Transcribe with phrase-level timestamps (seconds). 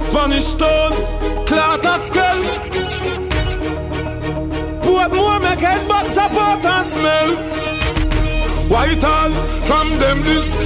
[0.00, 0.92] Spanish town,
[1.44, 2.42] Clark skull.
[4.80, 7.36] Portmore make head back chop out and smell.
[8.70, 9.32] Whitehall
[9.66, 10.64] from them this.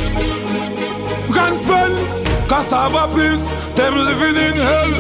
[1.35, 1.95] Can spell
[2.47, 4.91] cassava piece, them living in hell.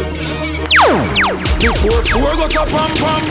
[1.61, 3.23] Before four got a pam pam,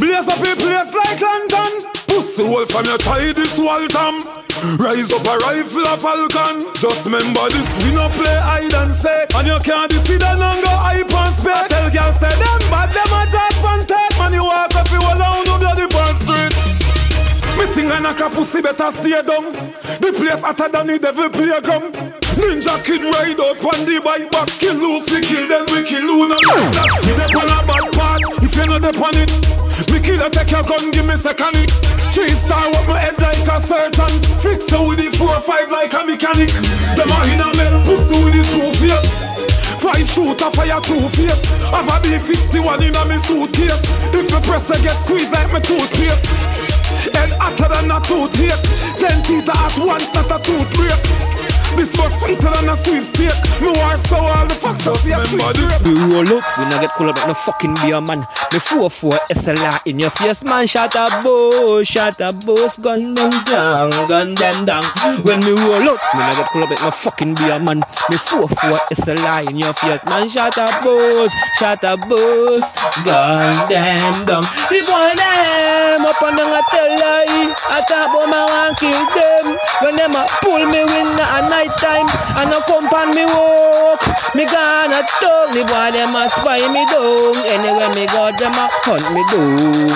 [0.00, 1.72] blaze up a place like London.
[2.08, 4.39] Pussy hole from your try this Waltham.
[4.60, 6.60] Rise up a rifle, a falcon.
[6.76, 9.32] Just remember this, we no play hide and seek.
[9.32, 11.68] And you can't deceive and go hype and spec.
[11.72, 14.20] Tell girl say them bad, them a just fantastic.
[14.20, 16.52] Man, you walk up, you alone, no bloody pan street.
[17.56, 19.48] Me think I knock a pussy better stay down.
[19.96, 21.96] The place hotter than the devil playground.
[22.36, 26.36] Ninja kid ride up on the bike back, kill Luffy, kill them, we kill Luna.
[26.36, 29.32] That's the on a bad part, if you're not on it.
[29.88, 31.99] Me killer take your gun, give me second it.
[32.12, 34.10] Three star up my head like a surgeon.
[34.42, 36.50] Fix it with the four five like a mechanic.
[36.98, 39.22] Them a in a mel pussy with the two face.
[39.78, 41.46] Five shooter fire two face.
[41.70, 43.86] Have a B51 in a me suitcase.
[44.10, 46.26] If me press I get squeezed like my toothpaste.
[47.14, 48.58] Head hotter than a toothache.
[48.98, 51.39] Ten teeth at once, not a tooth break.
[51.76, 53.36] This was sweeter than a sweepstake.
[53.60, 55.44] Me war so all the fucks up see a sweet.
[55.84, 58.20] We roll up, we not get cool up like no fucking beer man.
[58.52, 60.66] Me 4-4 SLR in your face, man.
[60.66, 64.84] Shot a bow, shot a boss, gun them down, gun them down.
[65.22, 67.80] When me roll up, we not get cool up like no fucking beer man.
[68.10, 70.28] Me 4-4 SLR in your face, man.
[70.28, 72.66] Shot a boss, shot a boss,
[73.06, 74.44] gun them down.
[74.68, 77.54] The boy them up on them a tell lie.
[77.70, 79.46] I talk about my one kill them.
[79.82, 81.29] When them a pull me win at
[81.60, 82.08] night time
[82.40, 84.00] and a come on me walk.
[84.32, 87.36] Me gonna talk, the boy them a spy me down.
[87.52, 89.92] Anywhere me go, them a hunt me down.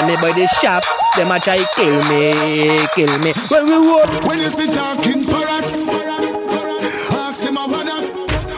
[0.00, 0.84] Anybody ah, shop,
[1.16, 2.32] them a try kill me,
[2.96, 3.32] kill me.
[3.52, 5.68] When we walk, When you sit talking parrot,
[7.12, 8.04] ask him about that.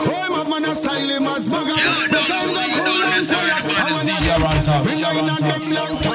[0.07, 1.75] Oh, him have man a style him as bugger.
[1.75, 3.65] The times are cool and tired.
[3.75, 6.06] I wanna me line on them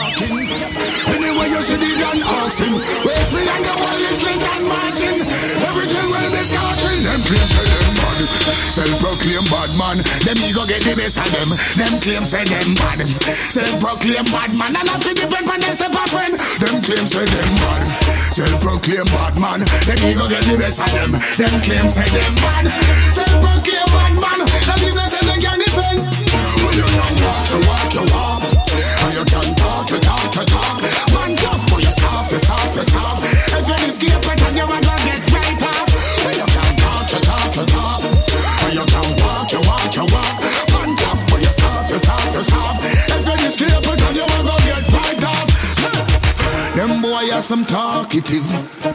[1.69, 2.73] gun, ask him.
[3.05, 5.19] Where's me and the wall is and marching.
[5.61, 6.99] Everything will be scorching.
[7.05, 8.19] Them claim say them bad.
[8.72, 9.97] Self-proclaim bad man.
[10.25, 11.53] Them ego get the best of them.
[11.77, 13.05] Them claim say them bad.
[13.53, 14.73] Self-proclaim bad man.
[14.73, 16.33] And I feel depend on their step of friend.
[16.57, 17.81] Them claim say them bad.
[18.33, 19.61] Self-proclaim bad man.
[19.85, 21.13] Them ego get the best of them.
[21.13, 22.66] Them claim say them bad.
[23.13, 24.39] Self-proclaim bad man.
[24.49, 25.99] Not even say them can defend.
[26.57, 28.81] When you walk, you walk, you walk.
[29.01, 30.81] And you can talk, you talk, you talk.
[31.13, 33.25] Man tough, but you soft, you soft, you soft.
[33.57, 35.10] If you escape it, and you are gonna
[46.81, 48.42] Them boy are some talkative.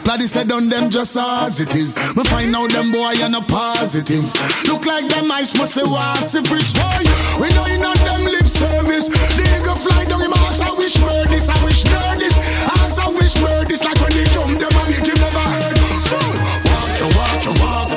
[0.03, 1.95] Bloody said on them just as it is.
[2.17, 4.27] Me find out them boy are no positive.
[4.67, 6.99] Look like them ice must say was if rich boy.
[7.39, 9.07] We know you not them lip service.
[9.39, 12.35] They go fly down him ask I wish word this, I wish nerd this.
[12.67, 15.79] Ask I wish word this like when they jump them and him never heard.
[16.11, 16.35] Fool,
[16.67, 17.87] walk you walk you walk.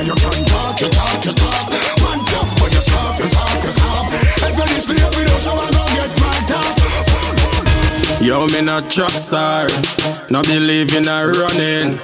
[0.00, 0.47] And you can
[8.52, 9.66] me not truck star,
[10.30, 11.98] no believe in a running.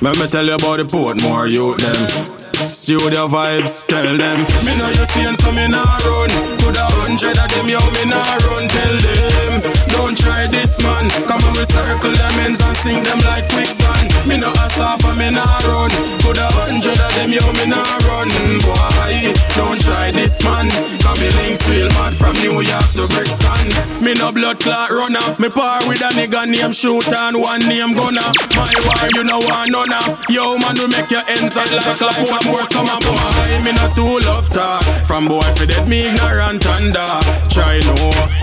[0.00, 2.47] Let me tell you about the Portmore youth them.
[2.66, 4.38] Studio vibes, tell them.
[4.66, 6.26] Me know you seeing so me nah run.
[6.58, 8.18] Could a hundred of them, yo, me nah
[8.50, 8.66] run.
[8.66, 9.62] Tell them,
[9.94, 11.06] don't try this man.
[11.30, 14.10] Come on, we circle them ends and sing them like quicksand.
[14.26, 15.94] Me no ass off and me nah run.
[16.26, 18.26] Could a hundred of them, yo, me nah run.
[18.66, 20.66] Boy, don't try this man.
[20.98, 24.02] Come me links real mad from New York to Brixton.
[24.02, 25.22] Me no blood clot runner.
[25.38, 28.26] Me par with a nigga name shooter and one name gunner.
[28.58, 29.94] My war, you know one none.
[30.26, 33.64] Yo, man, we make your ends out like a port more summer boy.
[33.64, 34.82] Me not too love talk.
[35.06, 37.27] From boy for that me ignorant and dark.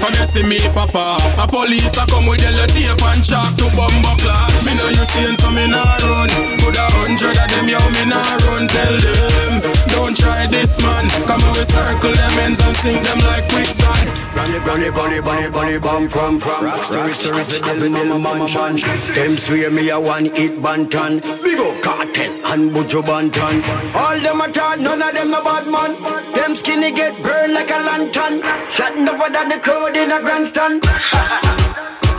[0.06, 0.18] Try no.
[0.18, 1.18] From you see me papa.
[1.42, 4.52] A police a come with yellow tape and chalk to bumbo clock.
[4.66, 6.30] Me know you seen so me nah run.
[6.62, 8.68] Put a hundred of them, yo, me nah run.
[8.68, 11.10] Tell them, don't try this man.
[11.26, 14.26] Come on, we circle them ends and sing them like quicksand.
[14.36, 18.76] Bunny, bunny, bunny, bunny, bunny, bum from from Stories, stories, with them mama, mama, man
[19.16, 23.64] Them swear me a one hit bantan Big up cartel and Buju Banton
[23.96, 27.72] All them a talk, none of them a bad man Them skinny get burned like
[27.72, 30.84] a lantern Shutting over than the crowd in a grandstand.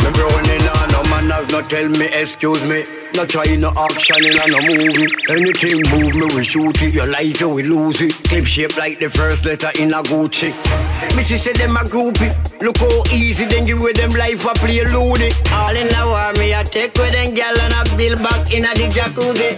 [0.02, 2.84] Me browning on no manners, no tell me excuse me.
[3.14, 5.08] No try no action in a no movie.
[5.30, 8.12] Anything move me we shoot it Your life you we lose it.
[8.28, 10.52] Clip shape like the first letter in a Gucci.
[11.16, 12.30] Missy say them a groupie.
[12.60, 16.32] Look how easy then give with them life a play loony All in the war
[16.38, 19.56] me a take with them gal and a bill back in a the jacuzzi.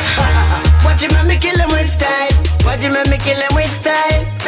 [0.84, 2.30] Watch him make me kill him with style.
[2.64, 4.39] Watch him make me kill him with style.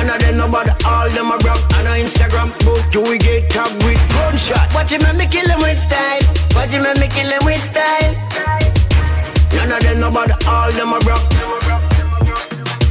[0.00, 2.48] None of them nobody, all them a rock on Instagram.
[2.64, 4.72] Both you we get tagged with gunshot.
[4.72, 6.22] Watch him make me kill him with style.
[6.54, 8.14] Watch him make me kill him with style.
[9.52, 11.20] None of them nobody, all them a rock.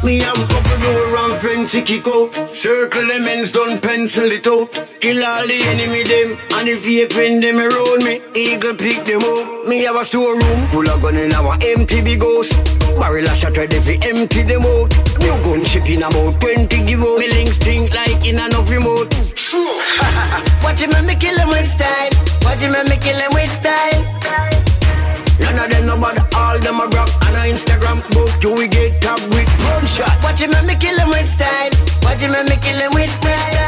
[0.03, 2.29] Me have a couple door around friends to kick out.
[2.56, 4.69] Circle them ends done pencil it out.
[5.00, 6.38] Kill all the enemy them.
[6.59, 9.67] And if you pin them around me, eagle pick them up.
[9.67, 12.78] Me have a storeroom full of gun in our empty big house.
[12.97, 14.89] Barrel a shot ready fi empty them out.
[15.19, 17.19] New gun ship in about 20 give out.
[17.19, 19.13] Me links think like in an up remote.
[20.63, 22.12] Watch him and me kill him with style.
[22.44, 24.03] Watch him and me kill him with style.
[25.39, 28.00] None of them nobody, all them a rock on a Instagram.
[28.13, 30.24] Both you we get tagged with gunshot.
[30.24, 31.71] Watch him and me kill him with style.
[32.03, 33.59] Watch him and me kill him with style.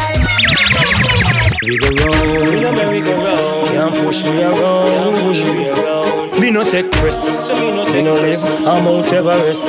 [1.63, 5.60] We go round, in a merry-go-round Can't push me around, push me around
[6.51, 9.63] Me no take press, me no, me no live I'm Mount Everest.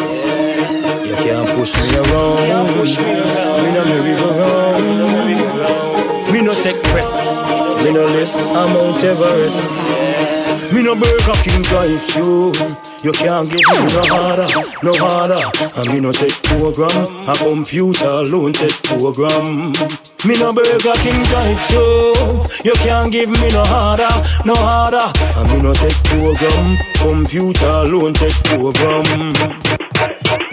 [1.07, 3.63] You can't push me around, can't push me around.
[3.63, 7.15] Me no merry-go-round, me no merry-go-round Me no take press,
[7.85, 10.73] me no live I'm Mount Everest.
[10.75, 12.51] Me no Burger King drive through.
[13.05, 14.49] You can't give me no harder,
[14.83, 15.39] no harder.
[15.79, 17.29] And me no take program.
[17.29, 19.73] A computer alone take program.
[20.25, 22.47] Me no Burger King drive through.
[22.63, 24.07] You can't give me no harder,
[24.47, 25.11] no harder.
[25.35, 26.79] And me no take program.
[26.95, 29.03] Computer alone take program.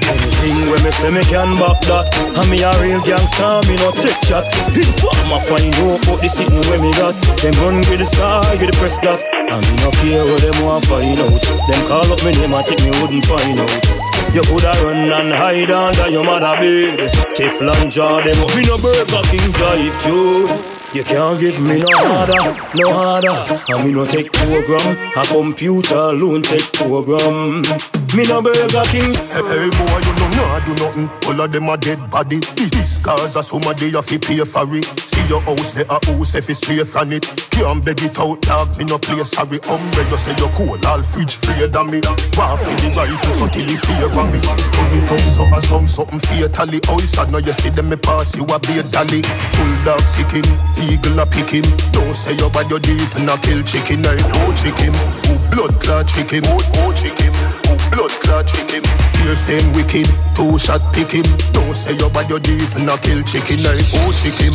[0.01, 3.91] Anything when me say me can back that And me a real gangster, me no
[3.93, 8.05] take chat Informer find out about the sitting where me got Them run with the
[8.05, 11.81] sky, with the press got And me no care what them want find out Them
[11.85, 15.71] call up me name, I think me wouldn't find out you coulda run and hide
[15.71, 16.99] under your mother bed
[17.35, 21.97] Teflon jaw them up, me no Burger King drive through you can't give me no
[21.97, 23.61] harder, no harder.
[23.69, 24.97] And me no take program.
[25.15, 27.61] A computer alone take program.
[28.15, 29.13] Me no Burger King.
[29.29, 31.09] Hey, boy, you know nah do nothing.
[31.27, 32.39] All of them a dead body.
[32.39, 34.85] This cause a summer day you fi pay for it.
[34.99, 37.23] See your house there a house if it's straight from it.
[37.51, 38.77] Can't beg it out, dog.
[38.77, 39.59] Me no play sorry.
[39.61, 42.01] Umbrella say you cool, all fridge free than me.
[42.33, 44.39] Walk with the rifle so till it favor me.
[44.41, 46.79] Turn it up so a some something fatally.
[46.89, 49.21] Oh, sad now you see them me pass you a be a dolly.
[49.21, 50.49] Full dog sicking
[50.81, 51.67] eagle a pick him.
[51.93, 54.01] Don't say your bad your deeds and a kill chicken.
[54.01, 54.93] I no chicken.
[55.53, 56.43] Blood clot chicken?
[56.45, 57.33] Who oh chicken?
[57.69, 58.83] Who blood clot chicken?
[59.17, 60.07] Fierce and wicked.
[60.35, 61.25] Two shot pick him.
[61.51, 63.65] Don't say your bad your deeds a kill chicken.
[63.65, 64.53] I oh chicken.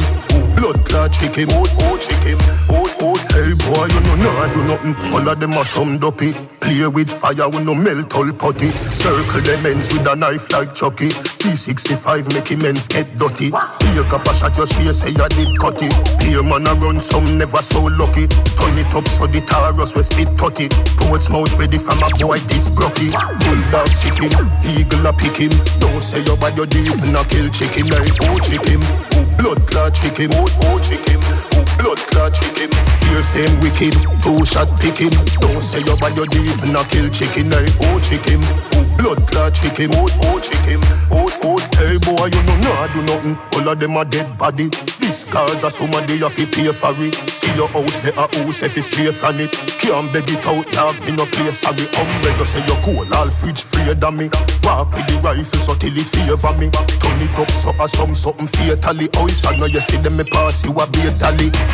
[0.56, 1.48] Blood clot chicken?
[1.50, 2.38] Who oh chicken?
[2.70, 4.94] Who oh hey boy you know nah do nothing.
[5.12, 6.32] All of them are some dopey.
[6.60, 8.70] Play with fire we no melt all putty.
[8.70, 11.10] Circle them ends with a knife like Chucky.
[11.44, 13.52] T65 make him ends get dirty.
[13.52, 15.92] Take a shot your face say you did cut it.
[16.24, 18.24] Here man a run, some never so lucky.
[18.56, 20.72] Turn it up so the Taurus we spit tutty.
[20.96, 23.12] Portsmouth ready from a boy this brocky.
[23.44, 24.32] Bulldog him,
[24.72, 25.52] eagle a pick him.
[25.84, 27.92] Don't say your bad your and a kill chicken.
[27.92, 32.00] I oh chick him, oh blood clot chick him, oh oh chick him, oh blood
[32.08, 32.72] clot chick him.
[33.04, 33.92] Fierce and wicked,
[34.24, 35.12] two shot pick him.
[35.44, 37.52] Don't say your bad your and a kill chicken.
[37.52, 40.80] I oh chick him, oh blood clot chick him, oh oh chick him,
[41.12, 41.58] oh oh.
[41.74, 43.36] Hey boy you know nah do nothing.
[43.58, 44.68] All of them a dead body.
[45.00, 47.14] This cause a summer day you fi pay for it.
[47.28, 49.52] See your house, there a house if it's straight from it.
[49.82, 51.84] Can't beg it out, dog, in no place sorry.
[51.98, 54.30] Umbrella say you cool, all fridge free than me.
[54.62, 56.70] Walk with the rifle so till it favor me.
[56.70, 59.08] Turn it up so a some something fatally.
[59.16, 61.64] Oh, it's know you see them me pass, you a a.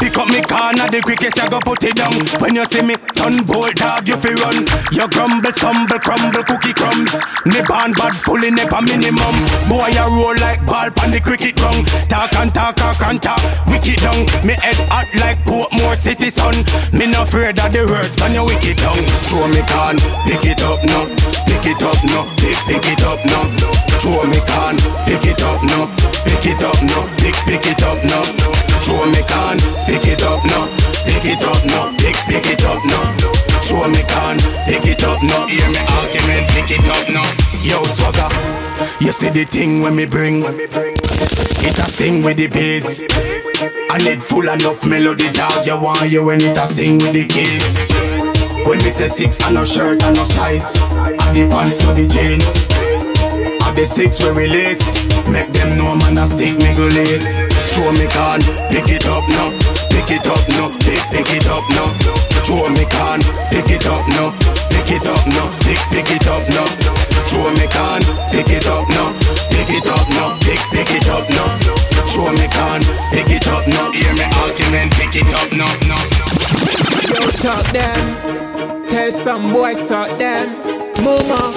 [0.00, 2.14] Pick up me corner, the quickest you go put it down.
[2.40, 4.64] When you see me turn bolt, dog, you fi run.
[4.92, 7.12] You grumble, stumble, crumble, cookie crumbs.
[7.44, 9.34] Me band bad, fully never minimum.
[9.68, 11.86] Boy, I roll like ball on the cricket ground.
[12.08, 13.40] Talk and talk, talk and talk.
[13.66, 16.54] Wicked down, me head hot like Portmore City sun.
[16.92, 18.98] Me no afraid of the words, man, you wicked down.
[19.30, 21.06] Throw me can, pick it up now,
[21.46, 23.44] pick it up now, pick, pick it up now.
[24.00, 24.76] Throw me can,
[25.06, 25.86] pick it up now,
[26.24, 28.24] pick it up now, pick, pick it up now.
[28.82, 30.66] Throw me can, pick it up now,
[31.06, 33.39] pick it up now, pick, pick it up now.
[33.70, 34.34] Show me can,
[34.66, 35.46] pick it up now.
[35.46, 37.22] Hear me argument, pick it up now.
[37.62, 38.26] Yo, swagger,
[38.98, 40.42] you see the thing when me bring.
[40.42, 43.06] It a sting with the bass.
[43.06, 45.64] And it full enough melody, dog.
[45.64, 47.94] You want you when it a sting with the keys.
[48.66, 50.74] When me say six and no shirt and no size.
[50.98, 52.66] And the pants to the jeans.
[53.22, 54.82] And the six we release.
[55.30, 57.38] Make them know man a stick me go lace.
[57.70, 59.54] Show me can pick it up now.
[59.94, 60.74] Pick it up now.
[60.82, 62.29] Pick pick it up now.
[62.44, 63.20] Show me can
[63.50, 64.32] pick it up now.
[64.70, 65.48] Pick it up now.
[65.64, 66.66] Pick pick it up now.
[67.26, 69.12] Show me can pick it up now.
[69.50, 70.36] Pick it up now.
[70.40, 71.48] Pick pick it up now.
[72.06, 72.80] Show me can
[73.12, 73.92] pick it up now.
[73.92, 74.92] Hear me argument.
[74.94, 75.70] Pick it up now.
[75.86, 76.02] now.
[77.14, 78.20] Yo, talk them.
[78.90, 80.48] Tell some boys out them,
[81.04, 81.54] Mama,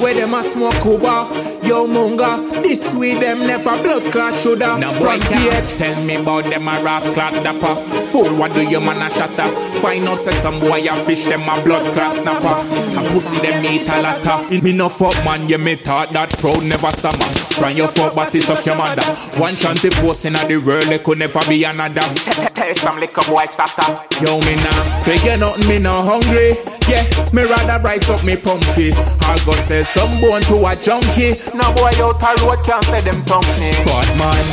[0.00, 1.55] where them a smoke Cuba.
[1.66, 4.78] Yo Munga, this way them never blood clot shoulda.
[4.78, 7.74] Now boy can't tell me about them a rascal dapper.
[8.04, 9.52] Fool what do you man a shut up?
[9.82, 12.54] Find out say some boy a fish them a blood clot snapper
[12.98, 16.62] A pussy them eat a latter Me no fuck man you me thought that proud
[16.64, 19.02] never stop man Try your fuck but it's up your mother.
[19.40, 22.04] One shanty post in the world there could never be another.
[22.52, 23.96] Tell some little boy sata.
[24.20, 26.52] Yo me nah, figure nothing me no hungry.
[26.86, 31.34] Yeah, me rather rise up me pumpy I go say some bone to a junkie
[31.56, 33.72] no boy out a road can't say them tongue me.
[33.88, 34.44] Bad man,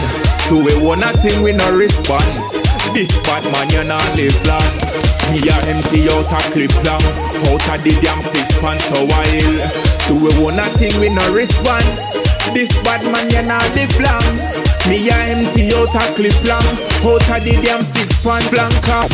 [0.48, 2.56] do we want a thing with no response?
[2.96, 4.72] This bad man you not live long.
[5.32, 7.04] Me a empty out a clip long,
[7.50, 9.60] out a the damn six pants a while.
[10.08, 12.16] Do we want a thing with no response?
[12.56, 14.28] This bad man you not live long.
[14.88, 16.68] Me a empty out a clip long,
[17.06, 19.08] out a the damn six pants blanca.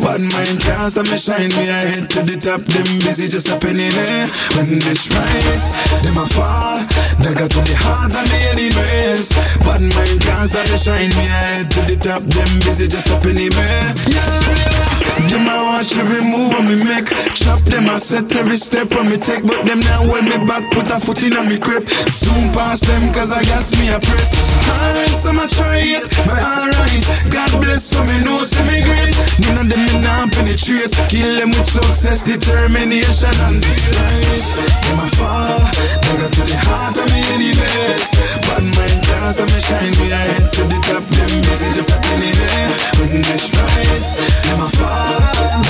[0.00, 1.50] Bad mind can't stop me shine.
[1.58, 2.62] Me I head to the top.
[2.62, 6.78] Them busy just a penny there When this rise Them a fall.
[7.18, 9.34] Dagger to the heart and the enemies.
[9.66, 11.10] Bad mind can't stop me shine.
[11.18, 12.22] Me I head to the top.
[12.22, 14.92] Them busy just a penny there Yeah.
[15.28, 17.10] Them a watch every move on me make.
[17.34, 19.42] Chop them a set every step on me take.
[19.42, 20.70] But them now hold me back.
[20.72, 23.96] Put a foot in on me grip Zoom past them cause I gas me a
[23.96, 24.36] press
[24.68, 27.00] Alright so I try it But alright
[27.32, 29.16] God bless so me know say me great.
[29.40, 30.92] None of them me nah penetrate.
[31.08, 35.64] Kill them with success, determination and disgrace Them a fall,
[36.04, 38.12] dagger to the heart of me enemies
[38.44, 41.88] Bad mind can't stop me shine Me I head to the top, them busy just
[41.88, 42.70] a penny there.
[43.00, 44.20] When this rise,
[44.52, 45.16] a fall,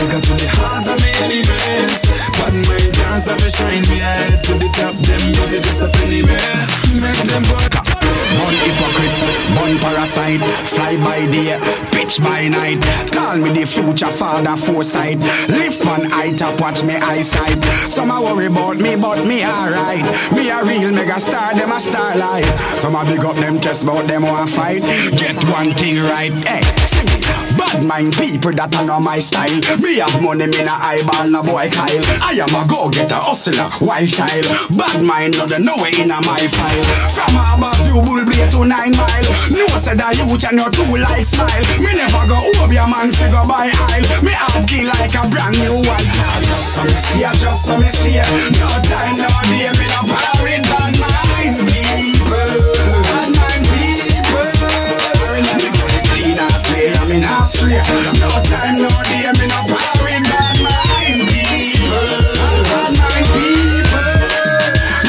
[0.03, 0.32] dagger to
[11.03, 11.59] by day,
[11.93, 12.81] pitch by night.
[13.13, 15.19] Call me the future father foresight.
[15.49, 17.59] Lift one eye top, watch me eyesight.
[17.91, 20.05] Some a worry about me, but me alright.
[20.33, 22.47] Me a real mega star, them a starlight.
[22.79, 24.83] Some a big up them chest, but them want fight.
[25.17, 26.63] Get one thing right, hey,
[27.63, 29.55] Bad mind people that are not my style.
[29.79, 32.03] Me have money, me na eyeball, na boy Kyle.
[32.19, 34.47] I am a go-getter, hustler, wild child.
[34.75, 36.85] Bad mind, no, they know it in my file.
[37.15, 39.31] From above you, bull blade to nine mile.
[39.55, 41.63] No said that you and your two like smile.
[41.79, 44.07] Me never go over your man figure by aisle.
[44.27, 46.07] Me out key like a brand new one
[46.47, 48.23] Just some stay, just some stay
[48.59, 50.67] No time, no day, me no parade
[57.47, 57.83] straight
[58.21, 62.09] No time, no day, me no parade Bad mind people
[62.71, 64.13] Bad mind people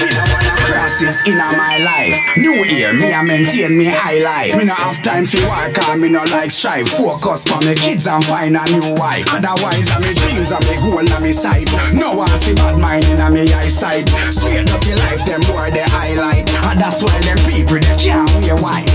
[0.02, 2.18] Me no wanna crosses in my life.
[2.38, 4.58] New year, me a maintain me high life.
[4.58, 8.08] Me no have time for work and me no like strive Focus for me kids
[8.08, 9.26] and find a new wife.
[9.30, 13.06] Otherwise I'm me dreams and me goal on me side No one see bad mind
[13.06, 16.50] in me eyesight Straight up your life, them boy they highlight.
[16.66, 18.90] And that's why them people they can't wear white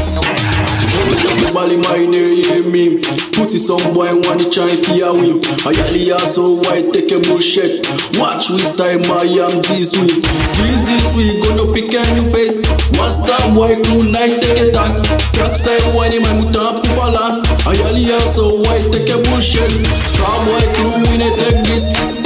[1.55, 3.00] Bally mine hear me
[3.33, 7.87] Pussy some boy wanna try to a win I yally so white take a bullshit
[8.19, 10.23] Watch which time I am this week.
[10.23, 12.69] This this week gonna pick a new face.
[13.29, 15.05] That boy crew nice take a tag
[15.37, 19.69] Track side whiny my muta falla I yally so white take a bullshit
[20.09, 22.17] Star boy crew we na take this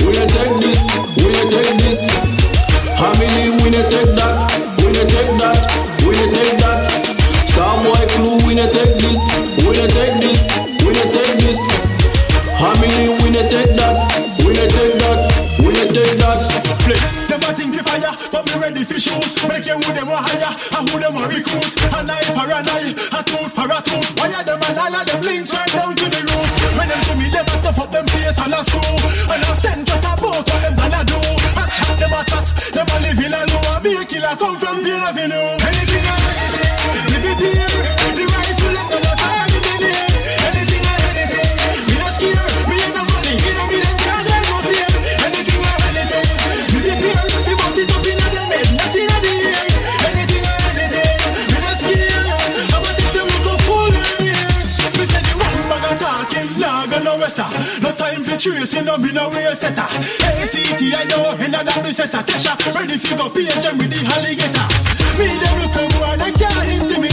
[35.31, 35.62] from Pure
[58.42, 59.82] for tracing, no me no way setter.
[59.82, 62.75] ACT I know, and me say Tesha.
[62.75, 64.66] Ready for go page and with the alligator.
[65.18, 67.12] Me them look a boy, they can't intimidate.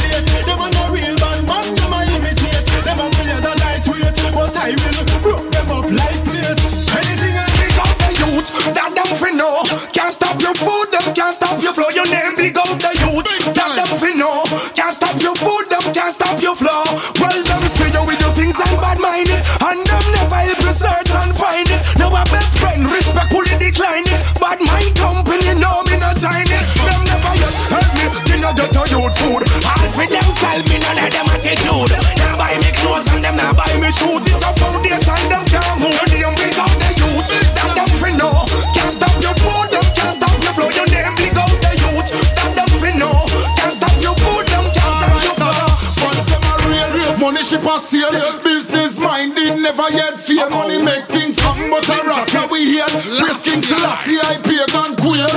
[53.01, 55.27] Praise King Selassie, I pagan queer.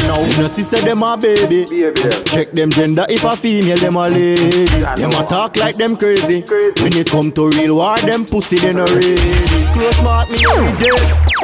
[0.00, 1.64] You know, see say them a baby.
[2.26, 4.66] Check them gender if a female, them a lady.
[4.96, 6.42] Them a talk like them crazy.
[6.82, 9.59] When it come to real war, them pussy they no ready.
[9.80, 10.92] Close mark me every day.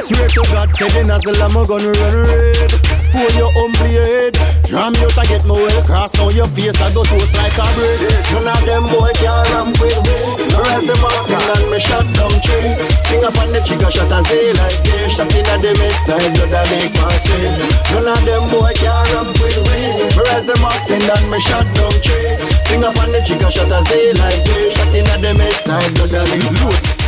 [0.05, 2.69] Swear to God, say as the lamb gonna run red.
[3.09, 4.37] For your humble head.
[4.69, 6.77] Ram you to get my well cross on your face.
[6.77, 7.97] I go toast like a bread.
[8.37, 10.53] None of them boy can ramp with me.
[10.53, 12.77] Rest them thing and me shot down tree.
[13.09, 15.17] King up on the trigger shot a zay like this.
[15.17, 17.41] Shot in at the midside, blood a make my say.
[17.89, 20.13] None of them boy can ramp with me.
[20.13, 22.37] Rest them thing and me shot down tree.
[22.69, 24.77] King up on the trigger shot a zay like this.
[24.77, 27.06] Shot in at the midside, blood a make my Pani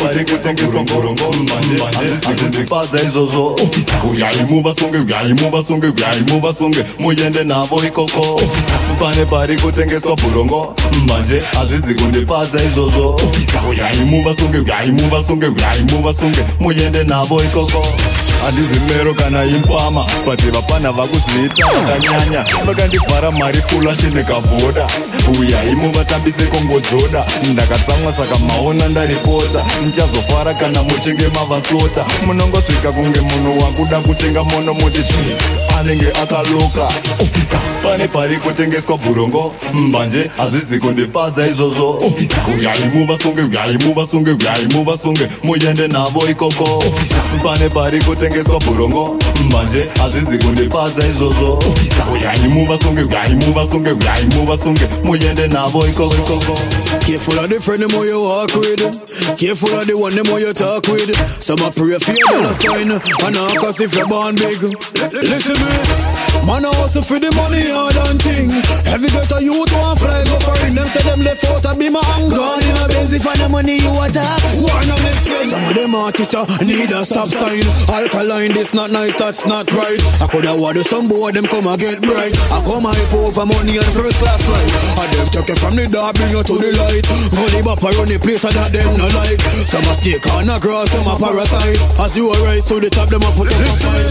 [0.00, 3.56] parekusenga esongorongorumandezifadza izvozvo
[4.10, 8.40] uyaimuva songe uyaimuva songe uyaimuva songe muende navo ikoko
[8.98, 10.74] pane pari kutengeswa bhurongo
[11.08, 13.20] manje hazvizi kundifadza izvozvo
[13.70, 17.86] uyaimuva songe uyaimuva songe uyaimuva songe muende navo ikoko
[18.44, 24.86] handizi mero kana imfama but vapana vakuzviita vakanyanya vakandivhara mari fulashi ndikabvoda
[25.40, 32.06] uyaimuvatambise kongojoda ndakatsamwa saka maona ndaripo ndaripota Nichazofara kana muchinge mavasota.
[32.26, 35.36] Munongosvika kunge munhu wakuda kutenga mono muti chi
[35.78, 36.88] anenge akaloka
[37.20, 39.52] ofisa pane pari kutengeswa burongo?
[39.72, 41.90] Mbanje hazvizi kundifadza izvozvo.
[42.06, 46.64] Ofisa uyai muvasonge uyai muvasonge uyai muvasonge muyende navo ikoko.
[46.64, 49.16] Ofisa pane pari kutengeswa burongo?
[49.44, 51.52] Mbanje hazvizi kundifadza izvozvo.
[51.54, 56.58] Ofisa uyai muvasonge uyai muvasonge uyai muvasonge muyende navo ikoko.
[57.00, 59.19] Careful of the friend you walk with.
[59.36, 61.12] Careful of the one them who you talk with.
[61.42, 64.60] Some a pray for your dollar sign, and not cause if you're born big.
[65.12, 68.48] Listen me, man a hustle for the money hard and thing.
[68.90, 70.74] Every get a youth want fly go foreign.
[70.74, 72.36] Them say them left out a be my anger.
[72.36, 74.40] Gone in a Benz if the money you attack.
[74.60, 75.50] Wanna make sense?
[75.50, 77.64] Some of them artists uh, need a stop sign.
[77.90, 80.00] Alkaline, this not nice, that's not right.
[80.20, 82.34] I coulda water some boy them come and get bright.
[82.50, 84.72] I come hype over money and first class flight.
[85.04, 87.04] And them take it from the dark, bring you to the light.
[87.34, 89.40] Gully bop around the place that them no like.
[89.68, 91.78] Some a snake on a grass, some a parasite.
[92.00, 94.08] As you rise to the top, them a put up a fight.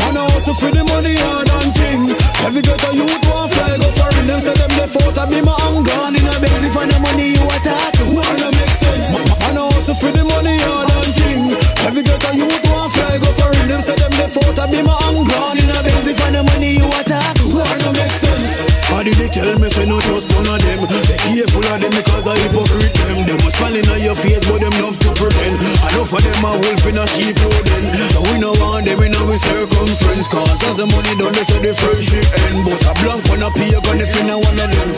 [0.00, 2.08] Man a hustle for the money hard and thing.
[2.48, 4.24] Every get a youth want fly go foreign.
[4.24, 5.84] Them say them left out a be my anger.
[5.84, 7.92] Gone in a Benz if the money you attack.
[8.08, 9.12] Wanna make sense?
[9.12, 11.42] Man a hustle for the money hard and thing.
[11.84, 13.66] Every get a youth want fly go foreign.
[13.68, 15.28] Them say them left out a be my anger.
[15.28, 17.36] Gone in a Benz if the money you attack.
[17.44, 18.69] Wanna make sense?
[18.90, 20.80] How did they tell me say no trust none of them?
[20.84, 23.16] Be careful of them because I hypocrite them.
[23.24, 25.56] Them a smiling on your face but them love to pretend.
[25.94, 27.86] Enough of them a wolf in a sheep clothing.
[28.12, 30.26] So we no want them in our circumference.
[30.26, 32.66] Cause as the money done they say the friendship end.
[32.66, 34.90] But a blank when i a pagan if you know one of them.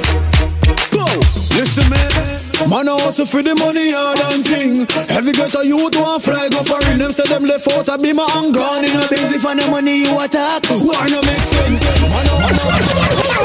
[0.90, 1.06] Go!
[1.52, 2.00] Listen me
[2.70, 6.48] Man I hustle for the money hard and thing Every get a youth want fly
[6.48, 9.34] go foreign Them say them left out a be my anger Gone in a Benz
[9.34, 12.91] if the money you attack War no make sense